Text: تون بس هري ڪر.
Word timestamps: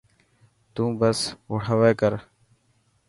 تون 0.73 0.89
بس 0.99 1.19
هري 1.65 1.91
ڪر. 2.01 2.13